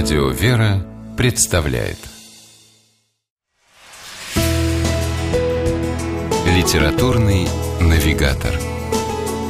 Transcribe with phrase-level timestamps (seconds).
[0.00, 1.98] Радио «Вера» представляет
[6.46, 7.48] Литературный
[7.80, 8.52] навигатор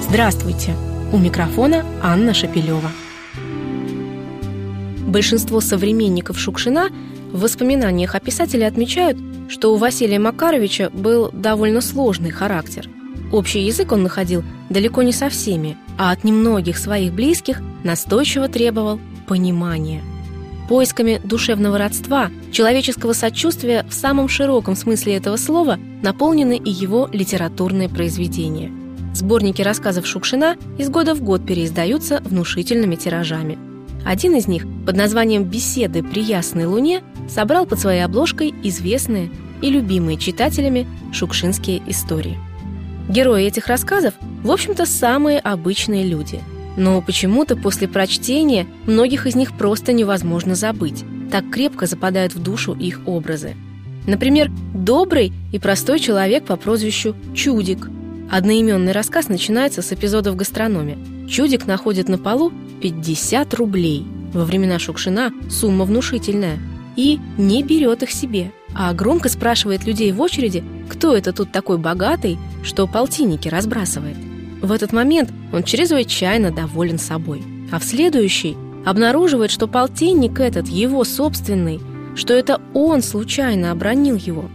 [0.09, 0.75] Здравствуйте!
[1.13, 2.91] У микрофона Анна Шапилева.
[5.07, 6.89] Большинство современников Шукшина
[7.31, 9.19] в воспоминаниях о писателе отмечают,
[9.51, 12.89] что у Василия Макаровича был довольно сложный характер.
[13.33, 18.99] Общий язык он находил далеко не со всеми, а от немногих своих близких настойчиво требовал
[19.27, 20.03] понимания.
[20.69, 27.89] Поисками душевного родства, человеческого сочувствия в самом широком смысле этого слова наполнены и его литературные
[27.89, 28.71] произведения.
[29.15, 33.59] Сборники рассказов Шукшина из года в год переиздаются внушительными тиражами.
[34.05, 39.31] Один из них под названием «Беседы при ясной луне» собрал под своей обложкой известные
[39.63, 42.39] и любимые читателями шукшинские истории.
[43.09, 44.13] Герои этих рассказов,
[44.45, 46.43] в общем-то, самые обычные люди–
[46.79, 51.05] но почему-то после прочтения многих из них просто невозможно забыть.
[51.31, 53.57] Так крепко западают в душу их образы.
[54.07, 57.91] Например, добрый и простой человек по прозвищу Чудик.
[58.31, 60.97] Одноименный рассказ начинается с эпизода в гастрономе.
[61.29, 64.07] Чудик находит на полу 50 рублей.
[64.33, 66.59] Во времена Шукшина сумма внушительная.
[66.97, 71.79] И не берет их себе, а громко спрашивает людей в очереди, кто это тут такой
[71.79, 74.17] богатый, что полтинники разбрасывает.
[74.61, 77.43] В этот момент он чрезвычайно доволен собой.
[77.71, 81.81] А в следующий обнаруживает, что полтинник этот его собственный,
[82.17, 84.49] что это он случайно обронил его.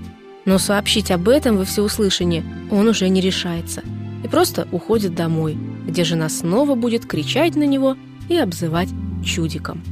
[0.46, 3.82] Но сообщить об этом во всеуслышание он уже не решается
[4.24, 7.98] и просто уходит домой, где жена снова будет кричать на него
[8.30, 8.90] и обзывать
[9.24, 9.84] чудиком.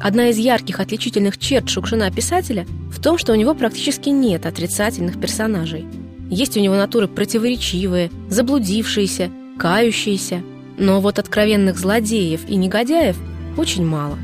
[0.00, 5.86] Одна из ярких отличительных черт Шукшина-писателя в том, что у него практически нет отрицательных персонажей.
[6.30, 10.42] Есть у него натуры противоречивые, заблудившиеся, кающиеся,
[10.78, 13.16] но вот откровенных злодеев и негодяев
[13.56, 14.18] очень мало.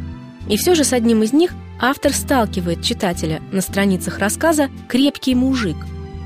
[0.49, 5.77] И все же с одним из них автор сталкивает читателя на страницах рассказа «Крепкий мужик».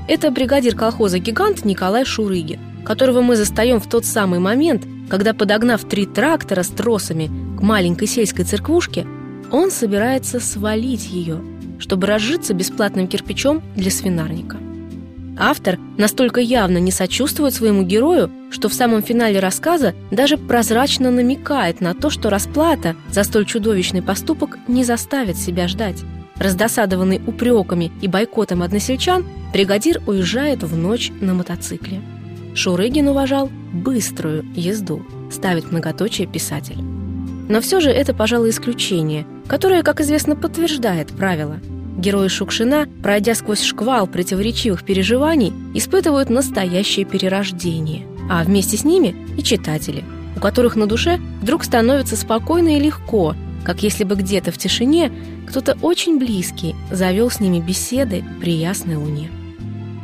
[0.07, 5.83] Это бригадир колхоза «Гигант» Николай Шурыгин, которого мы застаем в тот самый момент, когда, подогнав
[5.83, 9.05] три трактора с тросами к маленькой сельской церквушке,
[9.51, 11.41] он собирается свалить ее,
[11.79, 14.57] чтобы разжиться бесплатным кирпичом для свинарника.
[15.41, 21.79] Автор настолько явно не сочувствует своему герою, что в самом финале рассказа даже прозрачно намекает
[21.79, 26.03] на то, что расплата за столь чудовищный поступок не заставит себя ждать.
[26.35, 32.01] Раздосадованный упреками и бойкотом односельчан, бригадир уезжает в ночь на мотоцикле.
[32.53, 36.81] Шурыгин уважал быструю езду, ставит многоточие писатель.
[37.47, 41.59] Но все же это, пожалуй, исключение, которое, как известно, подтверждает правило–
[41.99, 49.43] Герои Шукшина, пройдя сквозь шквал противоречивых переживаний, испытывают настоящее перерождение, а вместе с ними и
[49.43, 50.05] читатели,
[50.37, 55.11] у которых на душе вдруг становится спокойно и легко, как если бы где-то в тишине
[55.47, 59.29] кто-то очень близкий завел с ними беседы при ясной луне.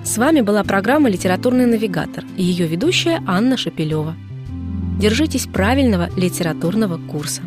[0.03, 4.15] С вами была программа «Литературный навигатор» и ее ведущая Анна Шапилева.
[4.99, 7.41] Держитесь правильного литературного курса.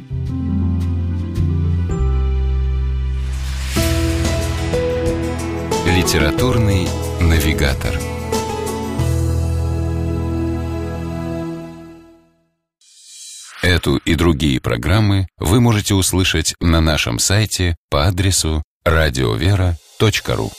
[6.09, 6.89] Литературный
[7.21, 8.01] навигатор.
[13.61, 20.51] Эту и другие программы вы можете услышать на нашем сайте по адресу радиовера.ру.